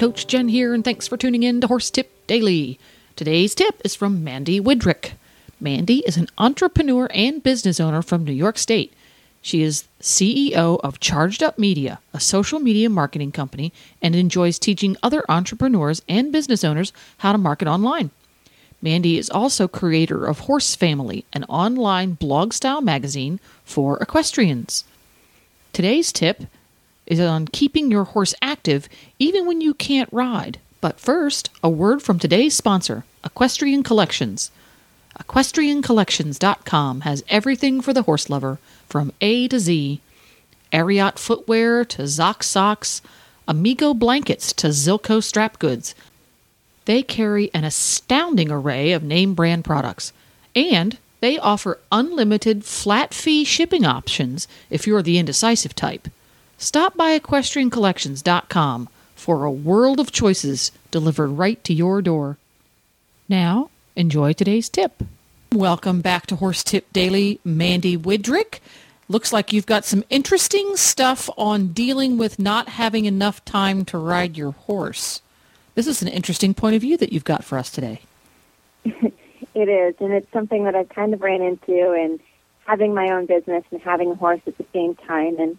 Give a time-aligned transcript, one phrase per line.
[0.00, 2.78] Coach Jen here, and thanks for tuning in to Horse Tip Daily.
[3.16, 5.10] Today's tip is from Mandee Widrick.
[5.62, 8.94] Mandee is an entrepreneur and business owner from New York State.
[9.42, 14.96] She is CEO of Charged Up Media, a social media marketing company, and enjoys teaching
[15.02, 18.10] other entrepreneurs and business owners how to market online.
[18.82, 24.84] Mandee is also creator of Horse Family, an online blog style magazine for equestrians.
[25.74, 26.44] Today's tip
[27.10, 30.58] is on keeping your horse active even when you can't ride.
[30.80, 34.50] But first, a word from today's sponsor, Equestrian Collections.
[35.18, 38.58] EquestrianCollections.com has everything for the horse lover
[38.88, 40.00] from A to Z.
[40.72, 43.02] Ariat footwear to Zoc socks,
[43.46, 45.94] Amigo blankets to Zilco strap goods.
[46.84, 50.12] They carry an astounding array of name brand products.
[50.54, 56.08] And they offer unlimited flat fee shipping options if you're the indecisive type.
[56.62, 62.36] Stop by equestriancollections.com for a world of choices delivered right to your door.
[63.30, 65.02] Now, enjoy today's tip.
[65.52, 68.58] Welcome back to Horse Tip Daily, Mandee Widrick.
[69.08, 73.96] Looks like you've got some interesting stuff on dealing with not having enough time to
[73.96, 75.22] ride your horse.
[75.76, 78.02] This is an interesting point of view that you've got for us today.
[78.84, 79.02] it
[79.54, 82.20] is, and it's something that I've kind of ran into in
[82.66, 85.40] having my own business and having a horse at the same time.
[85.40, 85.56] And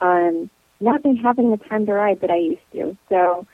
[0.00, 0.50] um,
[0.80, 2.96] not been having the time to ride that I used to.
[3.08, 3.46] So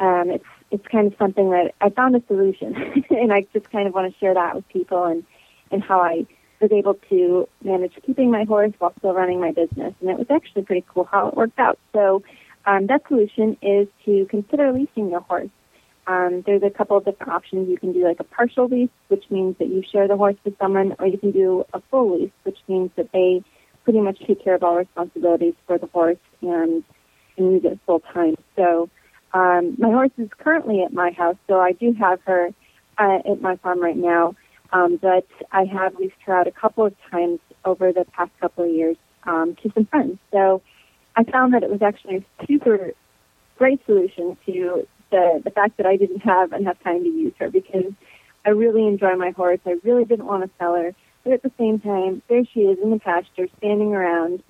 [0.00, 2.74] um, it's it's kind of something that I found a solution,
[3.10, 5.24] and I just kind of want to share that with people and
[5.70, 6.26] and how I
[6.60, 9.94] was able to manage keeping my horse while still running my business.
[10.00, 11.78] And it was actually pretty cool how it worked out.
[11.92, 12.22] So
[12.64, 15.50] um, that solution is to consider leasing your horse.
[16.06, 17.68] Um, there's a couple of different options.
[17.68, 20.56] You can do like a partial lease, which means that you share the horse with
[20.58, 23.42] someone, or you can do a full lease, which means that they
[23.86, 26.82] pretty much take care of all responsibilities for the horse and,
[27.38, 28.34] and use it full time.
[28.56, 28.90] So
[29.32, 32.50] um, my horse is currently at my house, so I do have her
[32.98, 34.34] uh, at my farm right now.
[34.72, 38.64] Um, but I have leased her out a couple of times over the past couple
[38.64, 40.18] of years um, to some friends.
[40.32, 40.62] So
[41.14, 42.90] I found that it was actually a super
[43.56, 47.50] great solution to the the fact that I didn't have enough time to use her
[47.50, 47.92] because
[48.44, 49.60] I really enjoy my horse.
[49.64, 50.92] I really didn't want to sell her.
[51.26, 54.44] But at the same time, there she is in the pasture, standing around.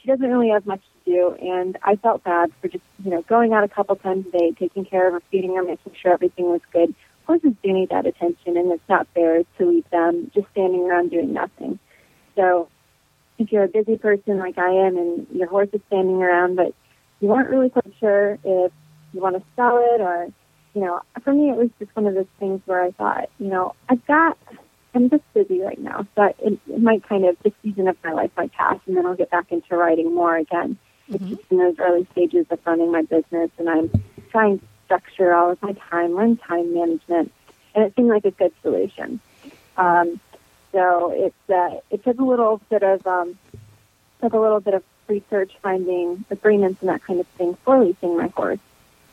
[0.00, 3.20] She doesn't really have much to do, and I felt bad for just, you know,
[3.28, 6.14] going out a couple times a day, taking care of her, feeding her, making sure
[6.14, 6.94] everything was good.
[7.26, 11.10] Horses do need that attention, and it's not fair to leave them just standing around
[11.10, 11.78] doing nothing.
[12.34, 12.70] So,
[13.36, 16.74] if you're a busy person like I am, and your horse is standing around, but
[17.20, 18.72] you aren't really quite sure if
[19.12, 20.28] you want to sell it or,
[20.72, 23.48] you know, for me, it was just one of those things where I thought, you
[23.48, 24.38] know, I've got
[24.94, 28.12] I'm just busy right now, so it, it might kind of this season of my
[28.12, 30.76] life might pass, and then I'll get back into riding more again.
[31.10, 31.14] Mm-hmm.
[31.14, 33.90] It's just in those early stages of running my business, and I'm
[34.30, 37.32] trying to structure all of my time, learn time management,
[37.74, 39.20] and it seemed like a good solution.
[39.76, 40.20] Um,
[40.72, 43.38] so it's uh, it took a little bit of um,
[44.20, 48.16] took a little bit of research, finding agreements and that kind of thing for leasing
[48.16, 48.60] my horse.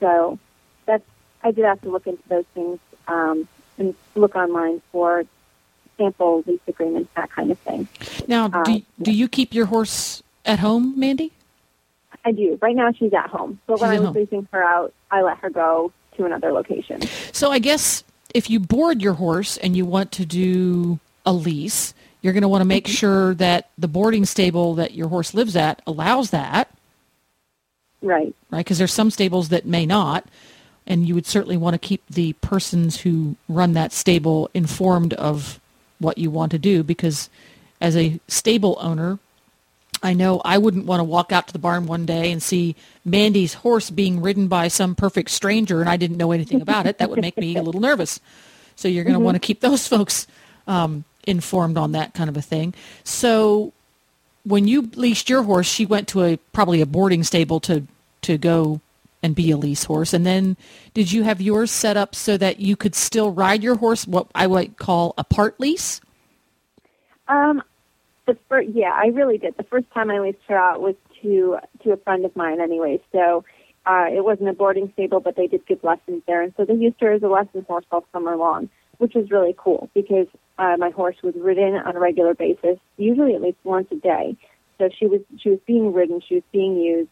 [0.00, 0.38] So
[0.86, 1.04] that's
[1.42, 2.78] I did have to look into those things
[3.08, 5.24] um, and look online for
[6.02, 7.88] sample lease agreements, that kind of thing.
[8.26, 11.30] Now, do, uh, do you keep your horse at home, Mandee?
[12.24, 12.58] I do.
[12.60, 13.60] Right now she's at home.
[13.66, 14.14] But she's when I was home.
[14.14, 17.02] leasing her out, I let her go to another location.
[17.32, 18.04] So I guess
[18.34, 22.48] if you board your horse and you want to do a lease, you're going to
[22.48, 22.94] want to make mm-hmm.
[22.94, 26.70] sure that the boarding stable that your horse lives at allows that.
[28.00, 28.34] Right.
[28.50, 30.26] Right, because there's some stables that may not.
[30.84, 35.60] And you would certainly want to keep the persons who run that stable informed of
[36.02, 37.30] what you want to do because
[37.80, 39.18] as a stable owner,
[40.02, 42.76] I know I wouldn't want to walk out to the barn one day and see
[43.04, 46.98] Mandee's horse being ridden by some perfect stranger and I didn't know anything about it.
[46.98, 48.20] That would make me a little nervous.
[48.76, 49.24] So you're going to mm-hmm.
[49.24, 50.26] want to keep those folks
[50.66, 52.74] um, informed on that kind of a thing.
[53.04, 53.72] So
[54.44, 57.86] when you leased your horse, she went to a probably a boarding stable to
[58.22, 58.80] to go
[59.22, 60.12] and be a lease horse.
[60.12, 60.56] And then
[60.94, 64.28] did you have yours set up so that you could still ride your horse, what
[64.34, 66.00] I would call a part lease?
[67.28, 67.62] Um,
[68.26, 69.56] the first, yeah, I really did.
[69.56, 73.00] The first time I leased her out was to to a friend of mine, anyway.
[73.12, 73.44] So
[73.86, 76.74] uh, it wasn't a boarding stable, but they did give lessons there, and so they
[76.74, 78.68] used her as a lesson horse all summer long,
[78.98, 80.26] which was really cool because
[80.58, 84.36] uh, my horse was ridden on a regular basis, usually at least once a day.
[84.78, 87.10] So she was she was being ridden, she was being used,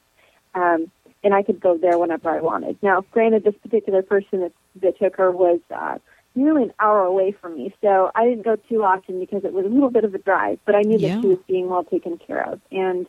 [0.54, 0.90] um,
[1.22, 2.78] and I could go there whenever I wanted.
[2.82, 4.52] Now, granted, this particular person that,
[4.82, 5.98] that took her was uh,
[6.34, 9.66] nearly an hour away from me, so I didn't go too often because it was
[9.66, 10.58] a little bit of a drive.
[10.64, 11.16] But I knew Yeah.
[11.16, 13.06] that she was being well taken care of, and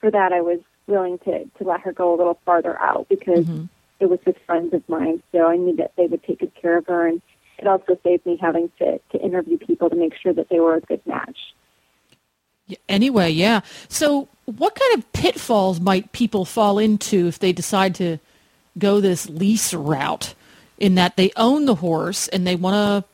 [0.00, 3.46] for that, I was willing to to let her go a little farther out because
[3.46, 3.68] Mhm.
[4.00, 5.22] it was with friends of mine.
[5.32, 7.22] So I knew that they would take good care of her, and
[7.58, 10.74] it also saved me having to to interview people to make sure that they were
[10.74, 11.54] a good match.
[12.88, 13.60] Anyway, yeah.
[13.88, 18.18] So, what kind of pitfalls might people fall into if they decide to
[18.78, 20.34] go this lease route?
[20.76, 23.08] In that they own the horse and they want to,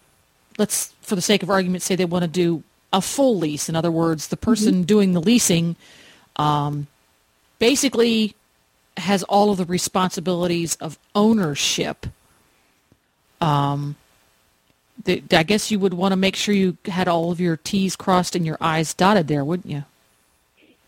[0.59, 2.63] let's, for the sake of argument, say they want to do
[2.93, 3.69] a full lease.
[3.69, 5.77] In other words, the person doing the leasing
[6.37, 6.87] um,
[7.59, 8.35] basically
[8.97, 12.07] has all of the responsibilities of ownership.
[13.43, 13.97] Um,
[15.05, 17.95] the, I guess you would want to make sure you had all of your T's
[17.95, 19.85] crossed and your I's dotted there, wouldn't you?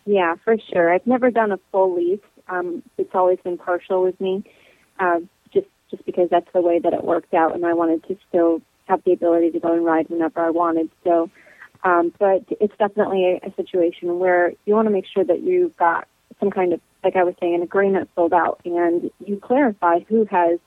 [0.05, 0.93] Yeah, for sure.
[0.93, 2.21] I've never done a full lease.
[2.49, 4.45] Um, it's always been partial with me,
[4.99, 5.21] uh,
[5.55, 8.61] just just because that's the way that it worked out, and I wanted to still
[8.87, 10.91] have the ability to go and ride whenever I wanted.
[11.05, 11.31] So,
[11.85, 15.77] um, but it's definitely a, a situation where you want to make sure that you've
[15.77, 16.09] got
[16.41, 20.25] some kind of, like I was saying, an agreement filled out, and you clarify who
[20.31, 20.59] has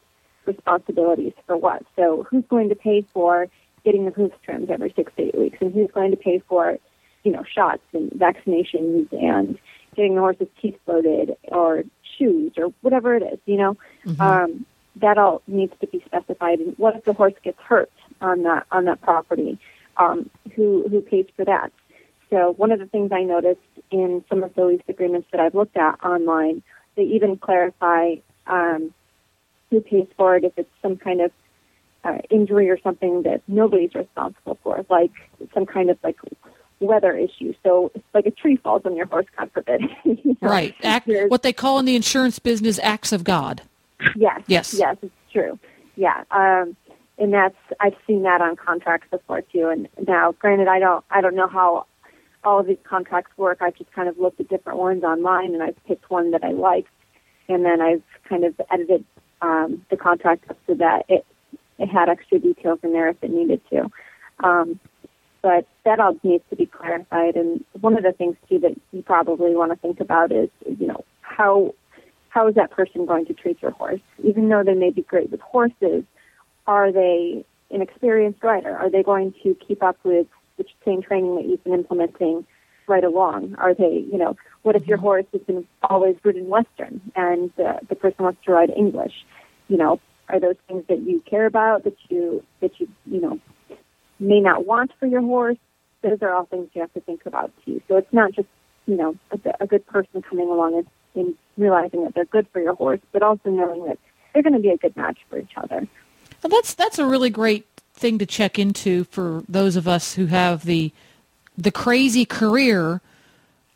[0.45, 1.83] responsibilities for what.
[1.97, 3.47] So, who's going to pay for
[3.83, 6.77] getting the hooves trimmed every six to eight weeks, and who's going to pay for
[7.25, 9.57] you know, shots and vaccinations and
[9.95, 11.83] getting the horse's teeth loaded or
[12.17, 13.75] shoes or whatever it is, you know,
[14.19, 14.65] um,
[14.97, 16.59] that all needs to be specified.
[16.59, 17.91] And what if the horse gets hurt
[18.21, 19.57] on that on that property?
[19.97, 21.71] Um, who who pays for that?
[22.29, 23.59] So one of the things I noticed
[23.91, 26.63] in some of the lease agreements that I've looked at online,
[26.95, 28.15] they even clarify
[28.47, 28.93] um,
[29.69, 31.31] who pays for it if it's some kind of
[32.03, 35.11] uh, injury or something that nobody's responsible for, like
[35.53, 36.17] some kind of like
[36.79, 37.53] weather issue.
[37.63, 39.81] So it's like a tree falls on your horse, God forbid.
[40.03, 40.75] You know, Right.
[40.83, 43.61] Act, there's- what they call in the insurance business acts of God.
[44.15, 44.41] Yes.
[44.47, 44.73] Yes.
[44.73, 45.57] Yes, it's true.
[45.95, 46.23] Yeah.
[46.31, 46.75] Um,
[47.17, 49.69] and that's I've seen that on contracts before too.
[49.69, 51.85] And now, granted, I don't I don't know how
[52.43, 53.59] all of these contracts work.
[53.61, 56.51] I've just kind of looked at different ones online, and I've picked one that I
[56.51, 56.89] liked,
[57.47, 59.05] and then I've kind of edited
[59.41, 61.25] um, the contract up so that it
[61.79, 63.89] it had extra details in there if it needed to.
[64.43, 64.79] Um,
[65.45, 67.35] but that all needs to be clarified.
[67.35, 70.87] And one of the things too that you probably want to think about is, you
[70.87, 71.75] know, how
[72.29, 74.01] how is that person going to treat your horse?
[74.23, 76.03] Even though they may be great with horses,
[76.65, 78.75] are they an experienced rider?
[78.75, 80.25] Are they going to keep up with
[80.57, 82.43] the same training that you've been implementing
[82.87, 83.53] right along?
[83.59, 87.77] Are they, you know, what if your horse has been always ridden Western and uh,
[87.87, 89.13] the person wants to ride English?
[89.67, 93.39] You know, are those things that you care about that you that you you know
[94.19, 95.57] may not want for your horse?
[96.01, 97.81] Those are all things you have to think about too.
[97.87, 98.47] So it's not just
[98.85, 102.61] you know a, a good person coming along and, and realizing that they're good for
[102.61, 103.97] your horse, but also knowing that
[104.33, 105.87] they're going to be a good match for each other.
[106.43, 110.27] Well, that's that's a really great thing to check into for those of us who
[110.27, 110.91] have the
[111.57, 113.01] the crazy career,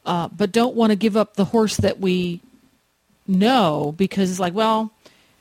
[0.05, 2.41] uh, but don't want to give up the horse that we
[3.27, 4.91] know because it's like, well,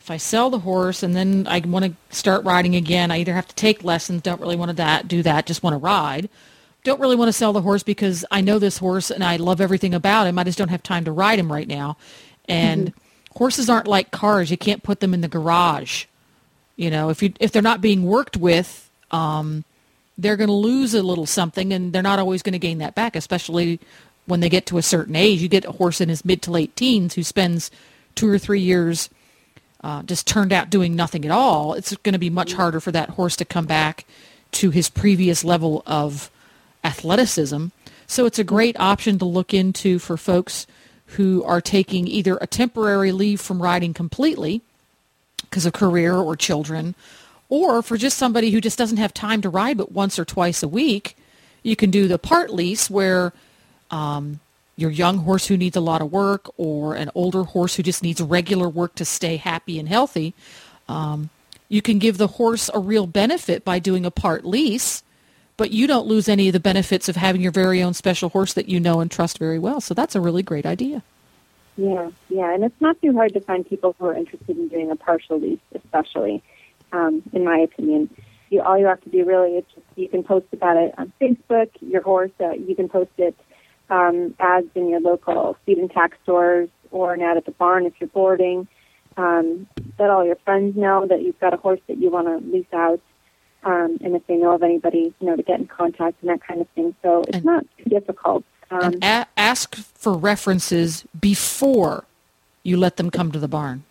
[0.09, 3.35] if I sell the horse and then I want to start riding again, I either
[3.35, 6.31] have to take lessons, don't really want to that, do that, just want to ride.
[6.83, 9.61] Don't really want to sell the horse because I know this horse and I love
[9.61, 10.39] everything about him.
[10.39, 11.99] I just don't have time to ride him right now.
[12.49, 12.95] And
[13.37, 14.51] horses aren't like cars.
[14.51, 16.07] You can't put them in the garage.
[16.77, 19.63] You know, if you if they're not being worked with, um,
[20.17, 22.95] they're going to lose a little something, and they're not always going to gain that
[22.95, 23.15] back.
[23.15, 23.79] Especially
[24.25, 26.51] when they get to a certain age, you get a horse in his mid to
[26.51, 27.71] late teens who spends
[28.15, 29.11] two or three years
[29.83, 31.75] uh, just turned out doing nothing at all.
[31.75, 34.05] It's going to be much harder for that horse to come back
[34.53, 36.31] to his previous level of
[36.85, 37.67] athleticism.
[38.07, 40.67] So it's a great option to look into for folks
[41.17, 44.63] who are taking either a temporary leave from riding completely
[45.43, 46.95] because of career or children,
[47.49, 50.63] or for just somebody who just doesn't have time to ride but once or twice
[50.63, 51.17] a week,
[51.63, 53.33] you can do the part lease where
[53.91, 54.41] um,
[54.79, 58.01] your young horse who needs a lot of work or an older horse who just
[58.01, 60.35] needs regular work to stay happy and healthy.
[60.89, 61.31] Um,
[61.69, 65.03] you can give the horse a real benefit by doing a part lease,
[65.57, 68.55] but you don't lose any of the benefits of having your very own special horse
[68.55, 69.81] that you know and trust very well.
[69.81, 71.03] So that's a really great idea.
[71.77, 74.93] Yeah, yeah, and it's not too hard to find people who are interested in doing
[74.93, 76.41] a partial lease, especially,
[76.93, 78.11] um, in my opinion.
[78.51, 81.13] You, all you have to do really is just you can post about it on
[81.21, 81.71] Facebook.
[81.81, 83.37] Your horse, uh, you can post it
[83.91, 87.87] um, ads in your local feed and tack stores or an ad at the barn
[87.87, 88.67] if you're boarding.
[89.17, 89.67] um,
[89.99, 92.73] let all your friends know that you've got a horse that you want to lease
[92.73, 93.01] out,
[93.65, 96.41] um, and if they know of anybody, you know, to get in contact and that
[96.47, 96.95] kind of thing.
[97.03, 98.45] So it's And- not too difficult.
[98.71, 102.05] Um, and a- ask for references before
[102.63, 103.83] you let them come to the barn.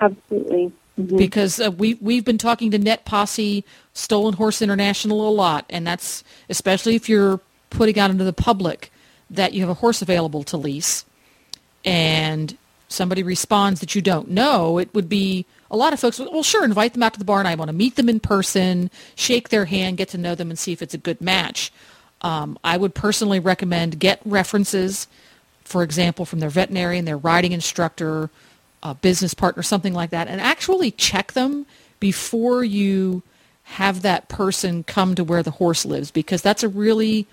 [0.00, 0.72] absolutely.
[0.98, 1.18] Mhm.
[1.18, 6.24] because uh, we we've been talking to NetPosse, Stolen Horse International a lot, and that's
[6.48, 8.90] especially if you're putting out into the public
[9.30, 11.04] that you have a horse available to lease,
[11.84, 12.56] and
[12.88, 14.78] somebody responds that you don't know.
[14.78, 16.18] It would be a lot of folks.
[16.18, 17.46] Well, sure, invite them out to the barn.
[17.46, 20.58] I want to meet them in person, shake their hand, get to know them, and
[20.58, 21.72] see if it's a good match.
[22.22, 25.08] Um, I would personally recommend get references,
[25.64, 28.30] for example, from their veterinarian, their riding instructor,
[28.82, 31.66] a business partner, something like that, and actually check them
[31.98, 33.22] before you
[33.64, 37.26] have that person come to where the horse lives, because that's a really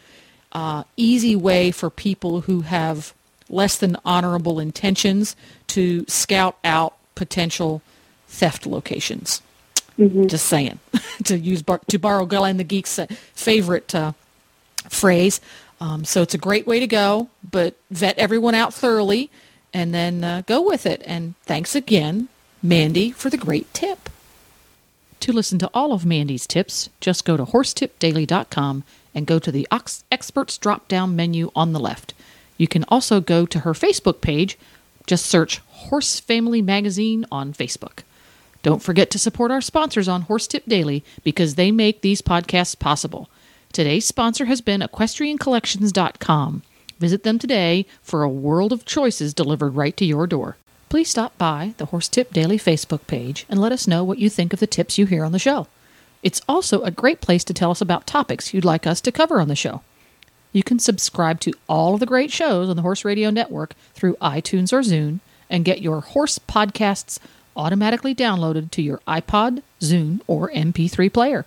[0.53, 3.13] uh, easy way for people who have
[3.49, 5.35] less than honorable intentions
[5.67, 7.81] to scout out potential
[8.27, 9.41] theft locations.
[10.25, 10.79] Just saying,
[11.25, 13.05] to use bar- to borrow Glenn the Geek's uh,
[13.35, 14.13] favorite uh,
[14.89, 15.39] phrase.
[15.79, 19.29] Um, so it's a great way to go, but vet everyone out thoroughly
[19.73, 21.03] and then uh, go with it.
[21.05, 22.29] And thanks again,
[22.65, 24.09] Mandee, for the great tip.
[25.21, 28.83] To listen to all of Mandee's tips, just go to horsetipdaily.com
[29.15, 29.67] and go to the
[30.11, 32.13] Experts drop down menu on the left.
[32.57, 34.57] You can also go to her Facebook page.
[35.05, 38.03] Just search Horse Family Magazine on Facebook.
[38.61, 42.79] Don't forget to support our sponsors on Horse Tip Daily because they make these podcasts
[42.79, 43.29] possible.
[43.73, 46.61] Today's sponsor has been equestriancollections.com.
[46.99, 50.55] Visit them today for a world of choices delivered right to your door.
[50.87, 54.29] Please stop by the Horse Tip Daily Facebook page and let us know what you
[54.29, 55.67] think of the tips you hear on the show.
[56.23, 59.41] It's also a great place to tell us about topics you'd like us to cover
[59.41, 59.81] on the show.
[60.53, 64.15] You can subscribe to all of the great shows on the Horse Radio Network through
[64.15, 67.19] iTunes or Zune and get your horse podcasts
[67.57, 71.45] automatically downloaded to your iPod, Zune, or MP3 player.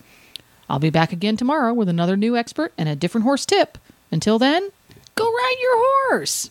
[0.68, 3.78] I'll be back again tomorrow with another new expert and a different horse tip.
[4.10, 4.70] Until then,
[5.14, 6.50] go ride your horse!